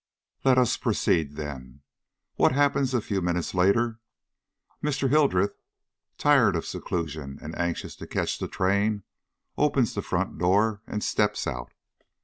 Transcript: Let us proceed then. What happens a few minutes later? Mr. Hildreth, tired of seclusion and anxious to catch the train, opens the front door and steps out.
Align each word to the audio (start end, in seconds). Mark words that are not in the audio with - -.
Let 0.43 0.57
us 0.57 0.77
proceed 0.77 1.35
then. 1.35 1.81
What 2.33 2.53
happens 2.53 2.95
a 2.95 3.01
few 3.01 3.21
minutes 3.21 3.53
later? 3.53 3.99
Mr. 4.83 5.11
Hildreth, 5.11 5.53
tired 6.17 6.55
of 6.55 6.65
seclusion 6.65 7.37
and 7.39 7.55
anxious 7.55 7.95
to 7.97 8.07
catch 8.07 8.39
the 8.39 8.47
train, 8.47 9.03
opens 9.59 9.93
the 9.93 10.01
front 10.01 10.39
door 10.39 10.81
and 10.87 11.03
steps 11.03 11.45
out. 11.45 11.73